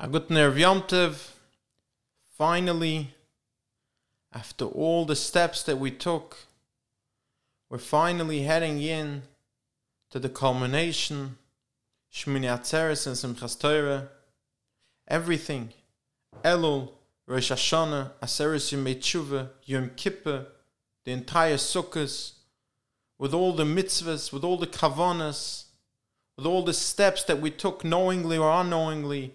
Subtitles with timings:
[0.00, 1.32] A good nerve Yomtev.
[2.36, 3.14] Finally,
[4.32, 6.36] after all the steps that we took,
[7.68, 9.22] we're finally heading in
[10.10, 11.36] to the culmination.
[12.12, 14.10] Shmini Atzeres and Simchas Torah.
[15.08, 15.70] Everything.
[16.44, 16.92] Elul,
[17.26, 20.46] Rosh Hashanah, Aseres Yom Yom Kippur,
[21.04, 22.34] the entire Sukkot,
[23.18, 25.64] with all the mitzvahs, with all the kavanas,
[26.36, 29.34] with all the steps that we took knowingly or unknowingly,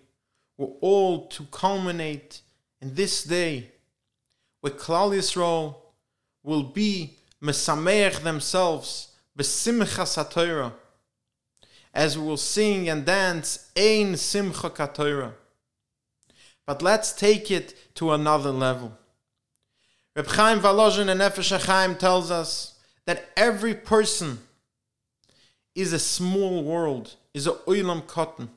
[0.58, 2.42] were all to culminate
[2.82, 3.72] in this day,
[4.62, 5.76] where Klal Yisrael
[6.44, 10.74] will be mesameach themselves besimchas haTorah,
[11.94, 15.34] as we will sing and dance ein simcha katorah.
[16.66, 18.98] But let's take it to another level.
[20.16, 24.40] Reb Chaim Volozhin and Nefesh Chaim tells us that every person
[25.76, 28.48] is a small world, is a oilam koton.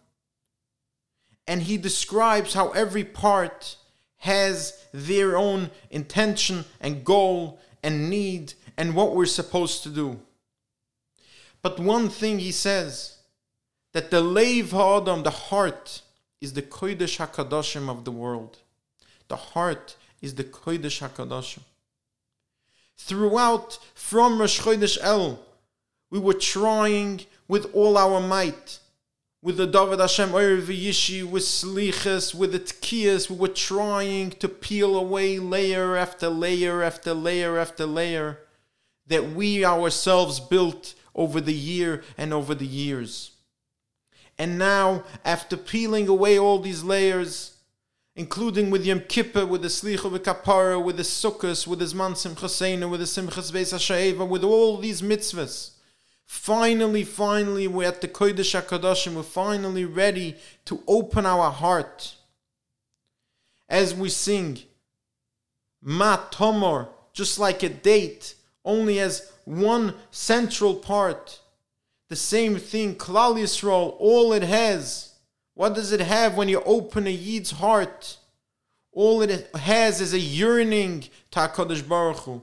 [1.49, 3.77] And he describes how every part
[4.19, 10.21] has their own intention and goal and need and what we're supposed to do.
[11.63, 13.19] But one thing he says
[13.93, 16.03] that the leiv ha'adam, the heart,
[16.41, 18.59] is the kodesh hakadoshim of the world.
[19.29, 21.63] The heart is the kodesh hakadoshim.
[22.97, 25.39] Throughout, from Rosh Chodesh El,
[26.11, 28.79] we were trying with all our might,
[29.47, 34.49] with the David Hashem Oyer V'Yishi, with Slichas, with the Tkiyas, we were trying to
[34.49, 38.41] peel away layer after layer after layer after layer
[39.07, 43.37] that we ourselves built over the year and over the years.
[44.37, 47.57] And now, after peeling away all these layers,
[48.17, 52.91] including with Yom Kippur, with the Slicha, Kapara, with the Sukkot, with the Zman Simchaseinu,
[52.91, 55.76] with the Simchas Beis HaSha'eva, with all these mitzvahs,
[56.27, 62.15] finally, finally, we're at the Kodesh HaKadoshim, we're finally ready to open our heart.
[63.69, 64.59] As we sing,
[65.83, 71.41] Ma Tomor, just like a date, only as one central part.
[72.09, 75.15] The same thing, Klal Yisrael, all it has.
[75.55, 78.19] What does it have when you open a Yid's heart?
[78.93, 82.43] All it has is a yearning to HaKadosh Baruch Hu,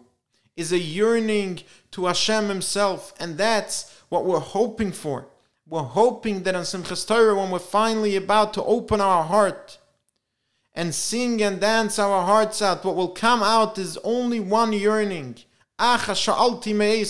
[0.55, 5.27] is a yearning to Hashem Himself, and that's what we're hoping for.
[5.67, 9.79] We're hoping that on Simchas Torah, when we're finally about to open our heart
[10.75, 15.37] and sing and dance our hearts out, what will come out is only one yearning.
[15.79, 17.05] Finally,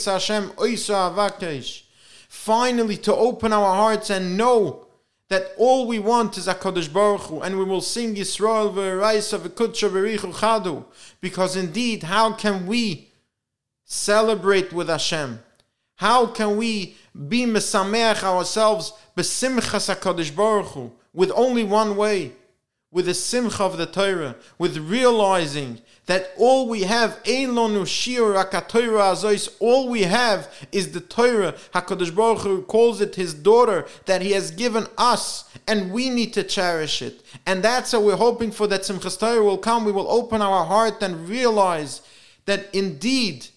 [2.98, 4.88] to open our hearts and know
[5.30, 9.90] that all we want is HaKadosh Baruch Hu, and we will sing Yisrael v'Oraisa v'Kudsha
[9.90, 10.86] B'rich Hu Chad Hu,
[11.22, 13.10] because indeed, how can we
[13.86, 15.40] celebrate with Hashem?
[15.96, 22.34] How can we be mesameach ourselves besimchas HaKadosh Baruch Hu, with only one way?
[22.94, 30.04] with the simcha of the Torah, with realizing that all we have, Azois, all we
[30.04, 31.56] have is the Torah.
[31.74, 36.34] Hakadosh Baruch Hu calls it His daughter that He has given us, and we need
[36.34, 37.24] to cherish it.
[37.48, 39.86] And that's how we're hoping for that Simchas Torah will come.
[39.86, 42.04] We will open our heart and realize
[42.46, 43.48] that indeed,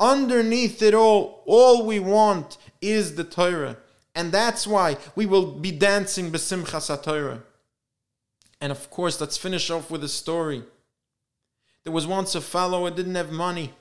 [0.00, 3.76] underneath it all, all we want is the Torah.
[4.14, 7.42] And that's why we will be dancing Besimchas Torah.
[8.60, 10.64] And of course, let's finish off with a story.
[11.84, 13.74] There was once a fellow who didn't have money.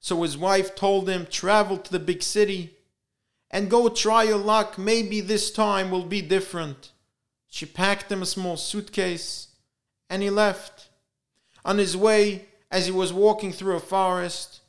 [0.00, 2.74] So his wife told him, travel to the big city
[3.50, 4.76] and go try your luck.
[4.76, 6.92] Maybe this time will be different.
[7.48, 9.48] She packed him a small suitcase
[10.10, 10.88] and he left.
[11.64, 14.60] On his way, as he was walking through a forest,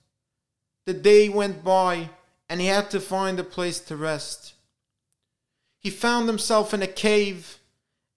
[0.85, 2.09] the day went by
[2.50, 4.53] and he had to find a place to rest.
[5.79, 7.59] He found himself in a cave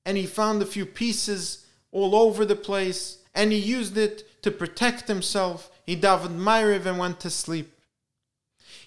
[0.04, 4.50] and he found a few pieces all over the place and he used it to
[4.50, 5.70] protect himself.
[5.84, 7.78] He davened Ma'ariv and went to sleep.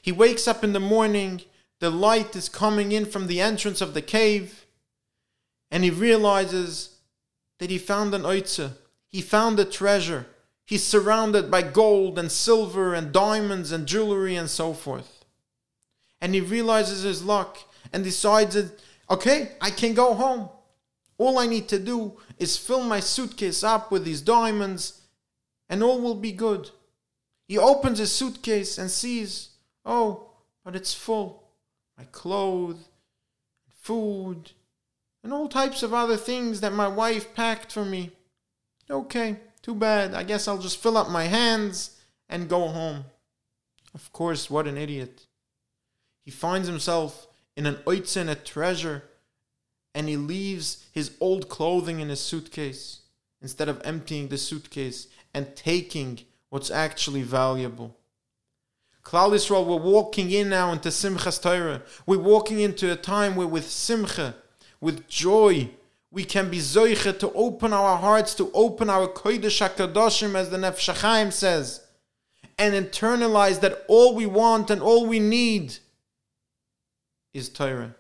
[0.02, 1.42] He wakes up in the morning,
[1.80, 4.66] the light is coming in from the entrance of the cave,
[5.70, 6.98] and he realizes
[7.60, 8.74] that he found an oitza.
[9.08, 10.26] He found a treasure.
[10.72, 15.26] He's surrounded by gold and silver and diamonds and jewelry and so forth.
[16.22, 17.58] And he realizes his luck
[17.92, 18.80] and decides that,
[19.10, 20.48] okay, I can go home.
[21.18, 25.02] All I need to do is fill my suitcase up with these diamonds
[25.68, 26.70] and all will be good.
[27.50, 29.50] He opens his suitcase and sees,
[29.84, 30.30] oh,
[30.64, 31.44] but it's full.
[31.98, 32.88] My clothes,
[33.82, 34.52] food,
[35.22, 38.12] and all types of other things that my wife packed for me.
[38.90, 40.14] Okay, too bad.
[40.14, 41.98] I guess I'll just fill up my hands
[42.30, 43.06] and go home.
[43.94, 45.26] Of course, what an idiot.
[46.24, 49.04] He finds himself in an oitzen, a treasure
[49.94, 53.02] and he leaves his old clothing in his suitcase
[53.42, 56.20] instead of emptying the suitcase and taking
[56.50, 57.98] what's actually valuable.
[59.04, 61.82] Klal Yisrael, we're walking in now into Simchas Torah.
[62.06, 64.36] We're walking into a time where with Simcha,
[64.80, 65.72] with joy,
[66.12, 70.58] we can be zoiche to open our hearts, to open our kodesh hakadoshim, as the
[70.58, 71.86] Nefesh HaChaim says,
[72.58, 75.78] and internalize that all we want and all we need
[77.34, 77.96] is Torah.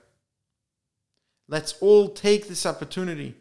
[1.48, 3.36] Let's all take this opportunity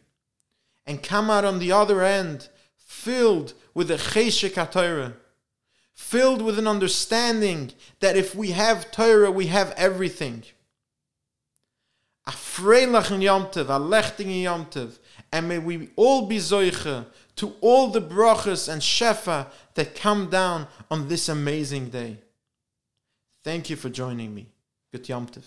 [0.86, 5.14] and come out on the other end filled with a cheshek Torah,
[5.92, 10.44] filled with an understanding that if we have Torah, we have everything.
[12.26, 14.98] A freilach in Yomtev, a lechting in Yomtev,
[15.32, 17.06] and may we all be zoiche
[17.36, 22.18] to all the brachas and shefa that come down on this amazing day.
[23.42, 24.48] Thank you for joining me.
[24.92, 25.44] Good Yomtev.